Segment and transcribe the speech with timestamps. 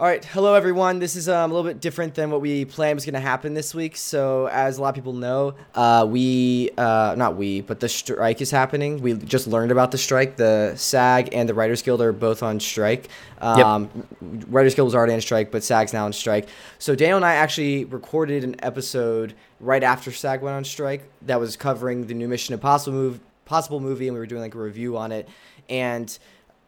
[0.00, 0.98] All right, hello everyone.
[0.98, 3.52] This is um, a little bit different than what we planned was going to happen
[3.52, 3.98] this week.
[3.98, 8.40] So, as a lot of people know, uh, we, uh, not we, but the strike
[8.40, 9.02] is happening.
[9.02, 10.36] We just learned about the strike.
[10.36, 13.10] The SAG and the Writers Guild are both on strike.
[13.42, 14.46] Um, yep.
[14.48, 16.48] Writers Guild was already on strike, but SAG's now on strike.
[16.78, 21.38] So, Daniel and I actually recorded an episode right after SAG went on strike that
[21.38, 24.58] was covering the new Mission Impossible, move, possible movie, and we were doing like a
[24.60, 25.28] review on it.
[25.68, 26.18] And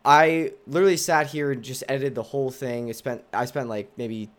[0.05, 2.89] I literally sat here and just edited the whole thing.
[2.89, 4.31] I spent I spent like maybe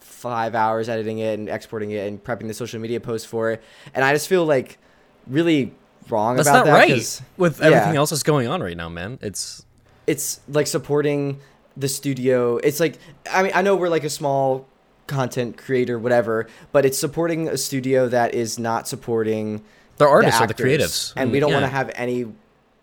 [0.00, 3.62] five hours editing it and exporting it and prepping the social media post for it.
[3.94, 4.78] And I just feel like
[5.26, 5.74] really
[6.08, 6.72] wrong that's about that.
[6.72, 9.18] right with everything else that's going on right now, man.
[9.20, 9.64] It's
[10.06, 11.40] it's like supporting
[11.76, 12.56] the studio.
[12.58, 12.98] It's like
[13.30, 14.66] I mean I know we're like a small
[15.06, 19.62] content creator, whatever, but it's supporting a studio that is not supporting
[19.98, 21.56] the artists the or the creatives, and we mm, don't yeah.
[21.56, 22.26] want to have any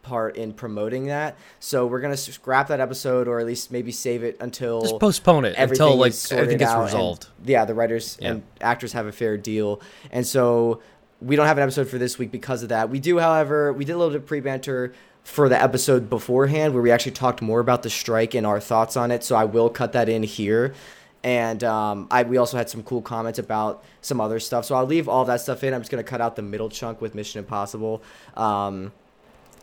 [0.08, 1.38] part in promoting that.
[1.60, 5.46] So we're gonna scrap that episode, or at least maybe save it until just postpone
[5.46, 7.28] it until like everything gets resolved.
[7.40, 8.30] And, yeah, the writers yeah.
[8.32, 9.81] and actors have a fair deal,
[10.12, 10.81] and so
[11.22, 12.90] we don't have an episode for this week because of that.
[12.90, 16.74] We do, however, we did a little bit of pre banter for the episode beforehand
[16.74, 19.26] where we actually talked more about the strike and our thoughts on it.
[19.26, 20.74] So I will cut that in here.
[21.22, 24.64] And um, I, we also had some cool comments about some other stuff.
[24.64, 25.74] So I'll leave all that stuff in.
[25.74, 28.02] I'm just going to cut out the middle chunk with Mission Impossible.
[28.38, 28.94] Um,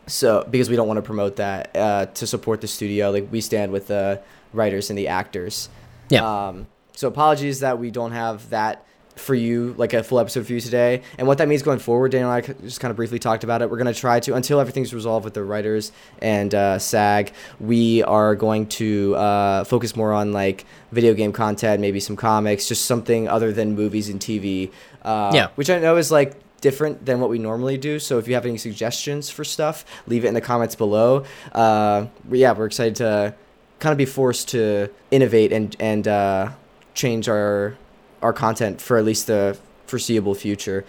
[0.07, 3.41] so because we don't want to promote that uh, to support the studio like we
[3.41, 4.21] stand with the
[4.53, 5.69] writers and the actors.
[6.09, 6.47] Yeah.
[6.47, 10.53] Um, so apologies that we don't have that for you like a full episode for
[10.53, 11.01] you today.
[11.17, 13.61] And what that means going forward daniel and i just kind of briefly talked about
[13.61, 13.69] it.
[13.69, 18.03] We're going to try to until everything's resolved with the writers and uh, sag we
[18.03, 22.85] are going to uh, focus more on like video game content maybe some comics just
[22.85, 24.71] something other than movies and tv
[25.03, 25.47] uh, yeah.
[25.55, 27.99] which i know is like different than what we normally do.
[27.99, 31.23] So if you have any suggestions for stuff, leave it in the comments below.
[31.51, 33.35] Uh, yeah, we're excited to
[33.77, 36.49] kind of be forced to innovate and and uh,
[36.95, 37.77] change our
[38.23, 40.83] our content for at least the foreseeable future.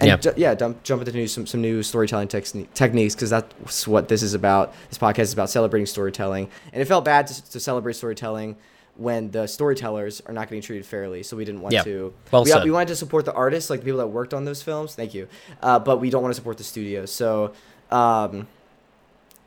[0.00, 3.86] And yeah, d- yeah dump, jump into new, some some new storytelling techniques because that's
[3.86, 4.74] what this is about.
[4.88, 8.56] This podcast is about celebrating storytelling, and it felt bad to, to celebrate storytelling
[9.00, 11.22] when the storytellers are not getting treated fairly.
[11.22, 11.82] So we didn't want yeah.
[11.84, 12.12] to.
[12.30, 12.64] Well we, said.
[12.64, 14.94] we wanted to support the artists, like the people that worked on those films.
[14.94, 15.26] Thank you.
[15.62, 17.10] Uh, but we don't want to support the studios.
[17.10, 17.54] So,
[17.90, 18.46] um,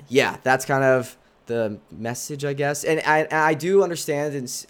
[0.10, 1.16] yeah, that's kind of
[1.46, 2.84] the message, I guess.
[2.84, 4.66] And I, and I do understand, and,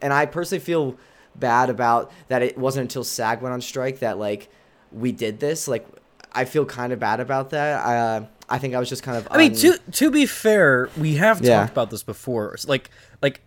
[0.00, 0.96] and I personally feel
[1.34, 2.40] bad about that.
[2.42, 4.48] It wasn't until SAG went on strike that like
[4.92, 5.66] we did this.
[5.66, 5.84] Like,
[6.32, 7.84] I feel kind of bad about that.
[7.84, 9.26] Uh, I think I was just kind of.
[9.28, 11.60] I mean, to to be fair, we have yeah.
[11.60, 12.56] talked about this before.
[12.66, 13.40] Like, like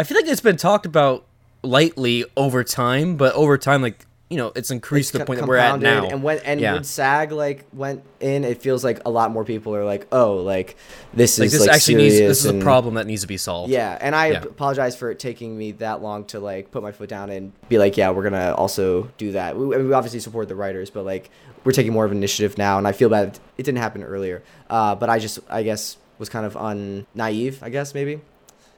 [0.00, 1.26] I feel like it's been talked about
[1.62, 5.40] lightly over time, but over time, like you know, it's increased it's to the point
[5.40, 6.06] that we're at now.
[6.06, 6.72] And when and yeah.
[6.72, 10.36] when SAG like went in, it feels like a lot more people are like, oh,
[10.36, 10.78] like
[11.12, 13.26] this like, is this like actually needs this and, is a problem that needs to
[13.26, 13.70] be solved.
[13.70, 14.42] Yeah, and I yeah.
[14.42, 17.76] apologize for it taking me that long to like put my foot down and be
[17.76, 19.58] like, yeah, we're gonna also do that.
[19.58, 21.28] We, we obviously support the writers, but like
[21.64, 24.42] we're taking more of an initiative now, and I feel bad it didn't happen earlier.
[24.70, 28.22] Uh, but I just, I guess, was kind of un naive, I guess maybe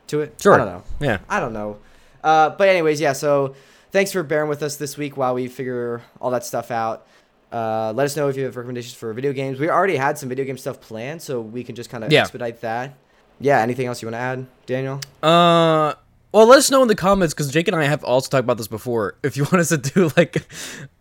[0.08, 0.40] to it.
[0.40, 0.54] Sure.
[0.54, 0.82] I don't know.
[1.00, 1.18] Yeah.
[1.28, 1.78] I don't know.
[2.22, 3.12] Uh, but anyways, yeah.
[3.12, 3.54] So
[3.90, 7.06] thanks for bearing with us this week while we figure all that stuff out.
[7.50, 9.58] Uh, let us know if you have recommendations for video games.
[9.58, 12.22] We already had some video game stuff planned, so we can just kind of yeah.
[12.22, 12.94] expedite that.
[13.40, 13.60] Yeah.
[13.60, 15.00] Anything else you want to add, Daniel?
[15.22, 15.94] Uh.
[16.32, 18.56] Well, let us know in the comments because Jake and I have also talked about
[18.56, 19.16] this before.
[19.22, 20.42] If you want us to do like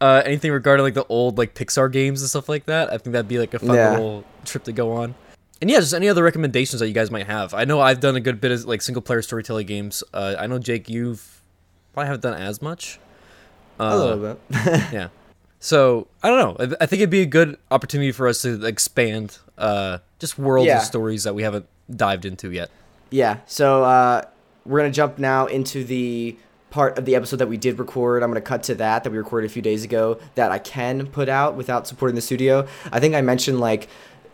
[0.01, 3.13] uh, anything regarding like the old like Pixar games and stuff like that, I think
[3.13, 3.91] that'd be like a fun yeah.
[3.91, 5.15] little trip to go on.
[5.61, 7.53] And yeah, just any other recommendations that you guys might have.
[7.53, 10.03] I know I've done a good bit of like single player storytelling games.
[10.11, 11.41] Uh, I know Jake, you've
[11.93, 12.99] probably haven't done as much.
[13.79, 14.39] Uh, a little bit.
[14.91, 15.09] yeah.
[15.59, 16.65] So I don't know.
[16.65, 20.67] I, I, think it'd be a good opportunity for us to expand uh, just worlds
[20.67, 20.77] yeah.
[20.77, 22.71] of stories that we haven't dived into yet.
[23.11, 23.37] Yeah.
[23.45, 24.23] So uh,
[24.65, 26.35] we're gonna jump now into the
[26.71, 28.23] part of the episode that we did record.
[28.23, 30.57] I'm going to cut to that that we recorded a few days ago that I
[30.57, 32.65] can put out without supporting the studio.
[32.91, 33.89] I think I mentioned like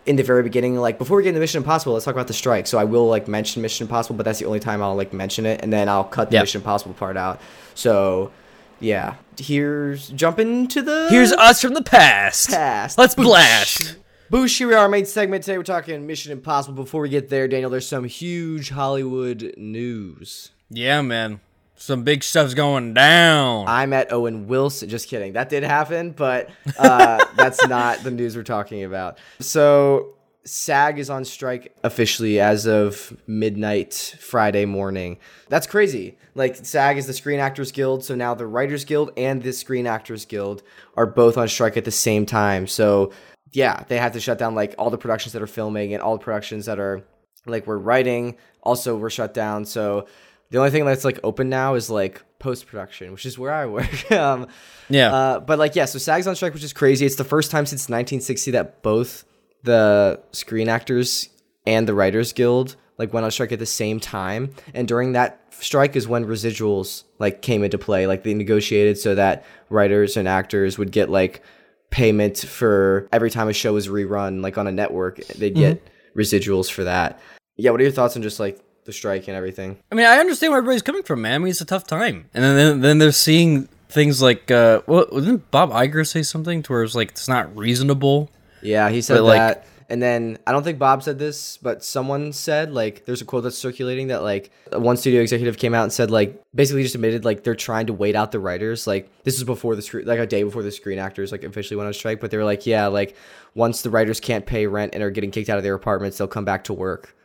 [0.08, 2.34] in the very beginning, like before we get into Mission Impossible, let's talk about the
[2.34, 2.66] strike.
[2.66, 5.46] So I will like mention Mission Impossible, but that's the only time I'll like mention
[5.46, 6.44] it, and then I'll cut the yep.
[6.44, 7.42] Mission Impossible part out.
[7.76, 8.32] So
[8.80, 12.50] yeah, here's jumping to the here's us from the past.
[12.50, 12.98] Past.
[12.98, 13.24] Let's Boosh.
[13.24, 13.98] blast.
[14.32, 15.58] Boosh, here we are, our main segment today.
[15.58, 16.84] We're talking Mission Impossible.
[16.84, 20.52] Before we get there, Daniel, there's some huge Hollywood news.
[20.70, 21.42] Yeah, man
[21.78, 23.66] some big stuff's going down.
[23.68, 24.90] I met Owen Wilson.
[24.90, 25.34] Just kidding.
[25.34, 29.20] That did happen, but uh, that's not the news we're talking about.
[29.40, 35.20] So SAG is on strike officially as of midnight Friday morning.
[35.50, 36.18] That's crazy.
[36.36, 39.86] Like SAG is the Screen Actors Guild, so now the Writers Guild and the Screen
[39.86, 40.64] Actors Guild
[40.96, 42.66] are both on strike at the same time.
[42.66, 43.12] So
[43.54, 46.18] yeah, they have to shut down like all the productions that are filming and all
[46.18, 47.04] the productions that are
[47.46, 49.66] like we're writing also were shut down.
[49.66, 50.08] So
[50.50, 53.66] The only thing that's like open now is like post production, which is where I
[53.66, 54.12] work.
[54.14, 54.48] um,
[54.90, 55.14] Yeah.
[55.14, 57.06] uh, but like yeah, so SAG's on strike, which is crazy.
[57.06, 59.26] It's the first time since 1960 that both
[59.64, 61.30] the Screen Actors
[61.66, 64.54] and the Writers Guild like went on strike at the same time.
[64.74, 68.08] And during that strike is when residuals like came into play.
[68.08, 71.42] Like they negotiated so that writers and actors would get like
[71.90, 75.82] payment for every time a show was rerun, like on a network, they'd get
[76.16, 77.20] residuals for that.
[77.56, 79.78] Yeah, what are your thoughts on just like the strike and everything?
[79.92, 81.36] I mean, I understand where everybody's coming from, man.
[81.36, 85.12] I mean, it's a tough time, and then then, they're seeing things like, uh, what
[85.12, 88.32] didn't Bob Iger say something to where it's like it's not reasonable?
[88.62, 89.66] Yeah, he said But, like- that.
[89.90, 93.44] And then I don't think Bob said this, but someone said like there's a quote
[93.44, 97.24] that's circulating that like one studio executive came out and said like basically just admitted
[97.24, 98.86] like they're trying to wait out the writers.
[98.86, 101.78] Like this is before the screen like a day before the screen actors like officially
[101.78, 103.16] went on strike, but they were like, yeah, like
[103.56, 106.28] once the writers can't pay rent and are getting kicked out of their apartments, they'll
[106.28, 107.16] come back to work.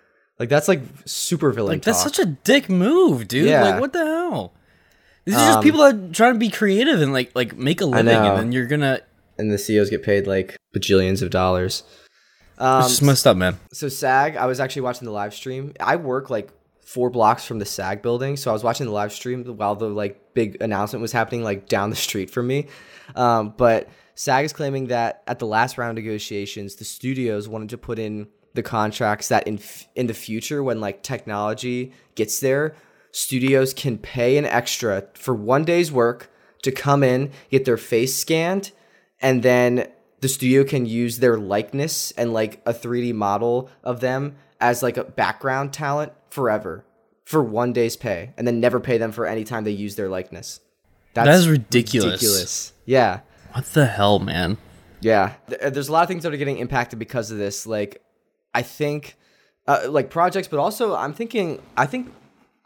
[0.42, 2.14] Like that's like super villain Like that's talk.
[2.16, 3.48] such a dick move, dude.
[3.48, 3.62] Yeah.
[3.62, 4.52] Like what the hell?
[5.24, 7.80] These are just Um, people that are trying to be creative and like like make
[7.80, 9.00] a living, and then you're gonna.
[9.38, 11.84] and the CEOs get paid like bajillions of dollars.
[12.58, 13.56] Um, It's just messed up, man.
[13.72, 15.74] so SAG, I was actually watching the live stream.
[15.78, 16.50] I work like
[16.80, 19.88] four blocks from the SAG building, so I was watching the live stream while the
[19.88, 22.66] like big announcement was happening like down the street from me.
[23.14, 27.68] Um, but SAG is claiming that at the last round of negotiations, the studios wanted
[27.70, 32.40] to put in the contracts that in f- in the future when like technology gets
[32.40, 32.74] there,
[33.10, 36.30] studios can pay an extra for one day's work
[36.62, 38.72] to come in, get their face scanned,
[39.20, 39.88] and then
[40.20, 44.96] the studio can use their likeness and like a 3D model of them as like
[44.96, 46.84] a background talent forever
[47.24, 50.08] for one day's pay and then never pay them for any time they use their
[50.08, 50.60] likeness.
[51.14, 52.72] That's That is ridiculous.
[52.86, 53.20] Yeah.
[53.52, 54.58] What the hell, man?
[55.00, 57.66] Yeah, there's a lot of things that are getting impacted because of this.
[57.66, 58.00] Like,
[58.54, 59.16] I think,
[59.66, 62.12] uh, like projects, but also I'm thinking, I think,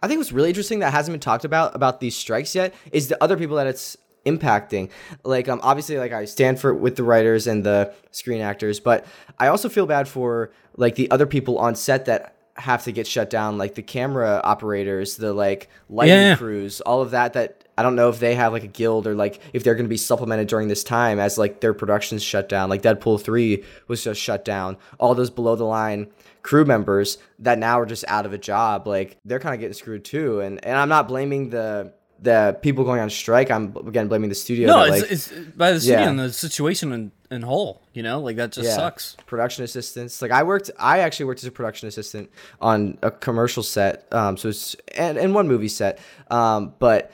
[0.03, 3.09] I think what's really interesting that hasn't been talked about about these strikes yet is
[3.09, 4.91] the other people that it's impacting.
[5.25, 9.06] Like, um, obviously, like I stand for with the writers and the screen actors, but
[9.38, 13.06] I also feel bad for like the other people on set that have to get
[13.06, 16.37] shut down, like the camera operators, the like lighting Yeah.
[16.37, 17.35] crews, all of that.
[17.35, 19.84] That I don't know if they have like a guild or like if they're going
[19.84, 22.70] to be supplemented during this time as like their productions shut down.
[22.70, 24.76] Like Deadpool three was just shut down.
[24.99, 26.08] All those below the line
[26.43, 29.75] crew members that now are just out of a job, like they're kind of getting
[29.75, 30.40] screwed too.
[30.40, 33.50] And and I'm not blaming the the people going on strike.
[33.50, 34.69] I'm again blaming the studio.
[34.69, 36.08] No, that, it's, it's by the studio Yeah.
[36.08, 37.82] and the situation in, in whole.
[37.93, 38.75] You know, like that just Yeah.
[38.76, 39.17] sucks.
[39.26, 40.22] Production assistants.
[40.22, 44.06] Like I worked, I actually worked as a production assistant on a commercial set.
[44.12, 45.99] Um, so it's and, and one movie set.
[46.31, 47.12] Um, but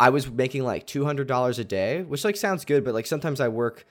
[0.00, 3.06] I was making like two hundred dollars a day, which like sounds good, but like
[3.06, 3.86] sometimes I work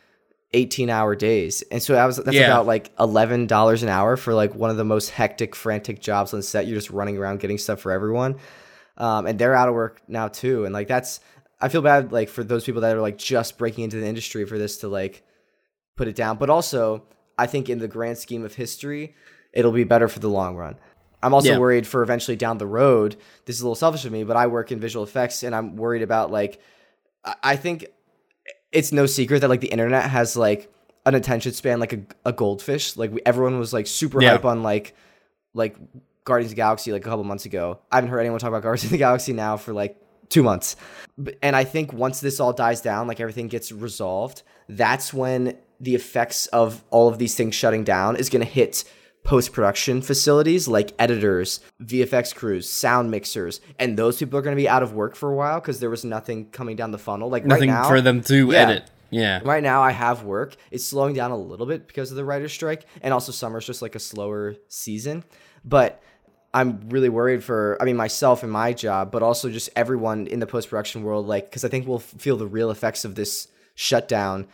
[0.54, 2.48] eighteen hour days, and so I was that's Yeah.
[2.48, 6.34] about like eleven dollars an hour for like one of the most hectic, frantic jobs
[6.34, 6.66] on set.
[6.66, 8.38] You're just running around getting stuff for everyone,
[8.98, 10.66] um, and they're out of work now too.
[10.66, 11.20] And like that's,
[11.62, 14.46] I feel bad like for those people that are like just breaking into the industry
[14.46, 15.24] for this to like
[15.96, 16.38] put it down.
[16.38, 17.04] But also,
[17.38, 19.14] I think in the grand scheme of history,
[19.54, 20.76] it'll be better for the long run.
[21.22, 21.58] I'm also Yeah.
[21.60, 23.16] worried for eventually down the road.
[23.46, 25.76] This is a little selfish of me, but I work in visual effects and I'm
[25.76, 26.60] worried about like,
[27.44, 27.86] I- think
[28.72, 30.72] it's no secret that like the internet has like
[31.06, 32.96] an attention span like a, a goldfish.
[32.96, 34.32] Like we, everyone was like super Yeah.
[34.32, 34.96] hype on like,
[35.54, 35.76] like
[36.24, 37.80] Guardians of the Galaxy like a couple months ago.
[37.92, 39.98] I haven't heard anyone talk about Guardians of the Galaxy now for like
[40.30, 40.76] two months.
[41.42, 45.96] And I think once this all dies down, like everything gets resolved, that's when the
[45.96, 48.84] effects of all of these things shutting down is going to hit
[49.30, 54.60] post production facilities like editors, VFX crews, sound mixers, and those people are going to
[54.60, 57.30] be out of work for a while because there was nothing coming down the funnel.
[57.30, 58.58] Like Nothing right now, for them to Yeah.
[58.58, 58.90] edit.
[59.12, 59.42] Yeah.
[59.46, 60.56] Right now, I have work.
[60.72, 63.84] It's slowing down a little bit because of the writer's strike, and also summer's just
[63.84, 65.24] like a slower season.
[65.64, 66.02] But
[66.52, 70.40] I'm really worried for, I mean, myself and my job, but also just everyone in
[70.40, 73.48] the post production world, like, because I think we'll feel the real effects of this
[73.76, 74.48] shutdown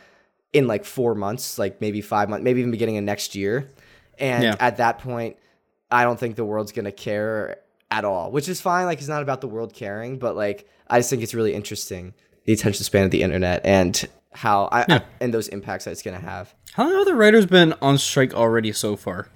[0.52, 3.70] in like four months, like maybe five months, maybe even beginning of next year.
[4.20, 4.56] And Yeah.
[4.60, 5.38] at that point,
[5.92, 7.58] I don't think the world's gonna care
[7.92, 8.86] at all, which is fine.
[8.86, 12.14] Like, it's not about the world caring, but like, I just think it's really interesting
[12.46, 15.00] the attention span of the internet and how I, Yeah.
[15.20, 16.54] and those impacts that it's gonna have.
[16.74, 19.28] How long have the writers been on strike already so far?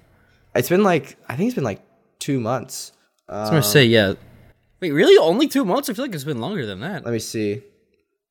[0.54, 1.80] It's been like I think it's been like
[2.18, 2.92] two months.
[3.28, 4.14] I was gonna say yeah.
[4.80, 5.16] Wait, really?
[5.18, 5.88] Only two months?
[5.90, 7.04] I feel like it's been longer than that.
[7.04, 7.52] Let me see.
[7.52, 7.64] It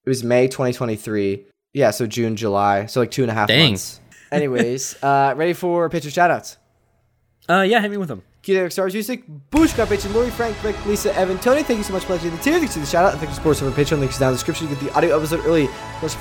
[0.10, 1.46] was May 2023.
[1.74, 3.70] Yeah, so June, July, so like two and a half Dang.
[3.72, 4.00] months.
[4.32, 6.58] Anyways, uh, ready for pitcher shoutouts.
[7.50, 8.22] Uh, yeah, hit me with them.
[8.42, 11.62] Cue Derek Stars Music, Boosh, got Bitchin, Lori, Frank, Rick, Lisa, Evan, Tony.
[11.62, 12.58] Thank you so much for watching the tier.
[12.58, 13.12] Thanks to the shout out.
[13.12, 14.00] And thank you for supporting Patreon.
[14.00, 14.70] Links down in the description.
[14.70, 15.68] You get the audio episode early.
[16.00, 16.14] Plus,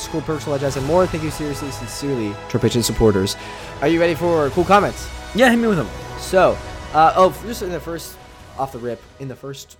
[0.00, 1.06] school jazz, and more.
[1.06, 3.36] Thank you seriously, sincerely to our Patreon supporters.
[3.82, 5.10] Are you ready for cool comments?
[5.34, 5.88] Yeah, hit me with them.
[6.18, 6.56] So,
[6.94, 8.16] uh, oh, just in the first,
[8.58, 9.76] off the rip, in the first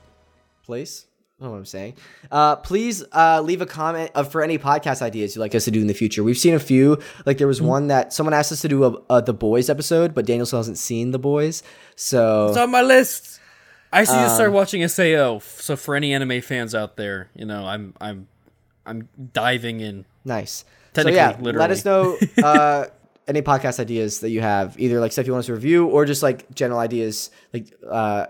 [0.65, 1.07] place.
[1.39, 1.95] Know what I'm saying.
[2.31, 5.71] Uh, please uh, leave a comment of, for any podcast ideas you'd like us to
[5.71, 6.25] do in the future.
[6.25, 6.99] We've seen a few.
[7.27, 10.15] Like there was one that someone asked us to do a, a The Boys episode,
[10.15, 11.63] but Daniel still hasn't seen The Boys.
[11.95, 13.39] So It's on my list.
[13.93, 15.39] I see you start watching Sao.
[15.41, 18.29] So for any anime fans out there, you know, I'm I'm
[18.87, 20.07] I'm diving in.
[20.25, 20.65] Nice.
[20.93, 22.87] Technically, so yeah, let us know uh,
[23.29, 26.07] any podcast ideas that you have, either like stuff you want us to review or
[26.07, 28.27] just like general ideas, like uh,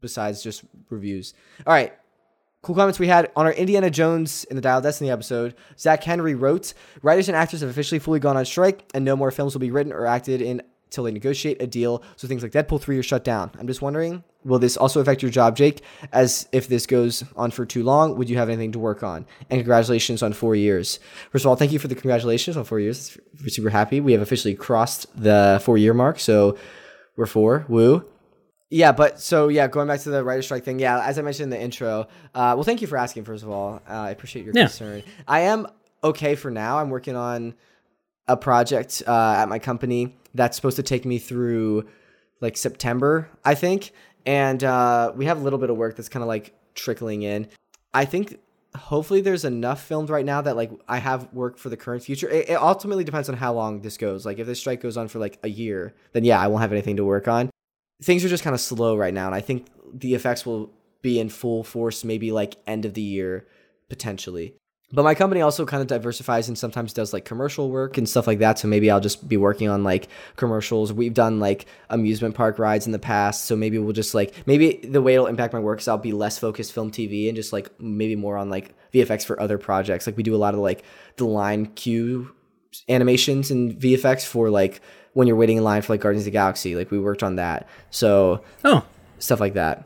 [0.00, 1.34] besides just reviews.
[1.66, 1.92] All right.
[2.62, 5.54] Cool comments we had on our Indiana Jones in the Dial Destiny episode.
[5.78, 9.30] Zach Henry wrote, "Writers and actors have officially fully gone on strike, and no more
[9.30, 12.02] films will be written or acted in until they negotiate a deal.
[12.16, 13.52] So things like Deadpool three are shut down.
[13.58, 15.82] I'm just wondering, will this also affect your job, Jake?
[16.12, 19.24] As if this goes on for too long, would you have anything to work on?
[19.48, 20.98] And congratulations on four years.
[21.30, 23.16] First of all, thank you for the congratulations on four years.
[23.40, 24.00] We're super happy.
[24.00, 26.58] We have officially crossed the four year mark, so
[27.16, 27.66] we're four.
[27.68, 28.09] Woo.
[28.70, 30.78] Yeah, but so yeah, going back to the writer strike thing.
[30.78, 32.02] Yeah, as I mentioned in the intro.
[32.34, 33.24] Uh, well, thank you for asking.
[33.24, 34.64] First of all, uh, I appreciate your Yeah.
[34.66, 35.02] concern.
[35.26, 35.66] I am
[36.04, 36.78] okay for now.
[36.78, 37.54] I'm working on
[38.28, 41.88] a project uh, at my company that's supposed to take me through
[42.40, 43.90] like September, I think,
[44.24, 47.48] and uh, we have a little bit of work that's kind of like trickling in.
[47.92, 48.38] I think
[48.76, 52.28] hopefully there's enough filmed right now that like I have work for the current future.
[52.30, 54.24] It, it ultimately depends on how long this goes.
[54.24, 56.70] Like if this strike goes on for like a year, then yeah, I won't have
[56.72, 57.50] anything to work on.
[58.02, 61.18] Things are just kind of slow right now, and I think the effects will be
[61.18, 63.46] in full force maybe like end of the year
[63.88, 64.54] potentially.
[64.92, 68.26] But my company also kind of diversifies and sometimes does like commercial work and stuff
[68.26, 68.58] like that.
[68.58, 70.92] So maybe I'll just be working on like commercials.
[70.92, 73.44] We've done like amusement park rides in the past.
[73.44, 76.12] So maybe we'll just like, maybe the way it'll impact my work is I'll be
[76.12, 80.08] less focused film TV and just like maybe more on like VFX for other projects.
[80.08, 80.82] Like we do a lot of like
[81.16, 82.34] the line cue
[82.88, 84.80] animations and VFX for like
[85.14, 86.76] when you're waiting in line for like Guardians of the Galaxy.
[86.76, 87.68] Like we worked on that.
[87.90, 88.84] So Oh,
[89.18, 89.84] stuff like that.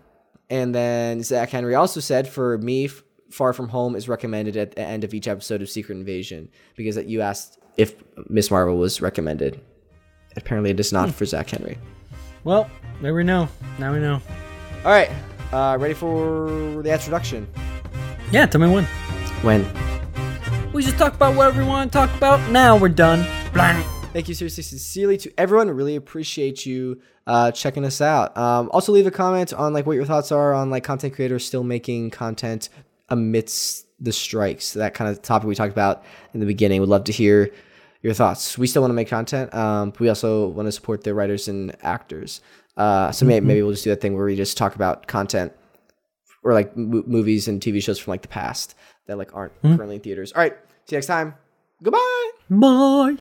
[0.51, 4.73] And then Zach Henry also said for me, F- Far From Home is recommended at
[4.77, 7.95] the end of each episode of Secret Invasion because that you asked if
[8.29, 8.51] Ms.
[8.51, 9.61] Marvel was recommended.
[10.37, 11.79] Apparently, it is not for Zach Henry.
[12.45, 12.69] well,
[13.01, 13.49] there we know.
[13.79, 14.21] Now we know.
[14.85, 15.11] All right,
[15.53, 17.49] uh, ready for the introduction?
[18.31, 18.85] Yeah, tell me when.
[19.43, 19.65] When?
[20.73, 22.51] We just talk about whatever we want to talk about.
[22.51, 23.25] Now we're done.
[23.53, 23.87] Blank.
[24.15, 25.69] Thank you seriously, sincerely to everyone.
[25.73, 28.37] Really appreciate you uh, checking us out.
[28.39, 31.45] Um, also, leave a comment on like what your thoughts are on like content creators
[31.45, 32.69] still making content
[33.09, 34.75] amidst the strikes.
[34.75, 36.79] That kind of topic we talked about in the beginning.
[36.81, 37.51] Would love to hear
[38.03, 38.57] your thoughts.
[38.57, 39.53] We still want to make content.
[39.53, 42.41] Um, but we also want to support the writers and actors.
[42.77, 45.53] Uh, so maybe, maybe we'll just do that thing where we just talk about content
[46.45, 49.97] or like mo- movies and TV shows from like the past that like aren't currently
[49.97, 50.33] in theaters.
[50.35, 50.57] All right,
[50.87, 51.35] see you next time.
[51.83, 52.31] Goodbye.
[52.49, 53.13] Bye.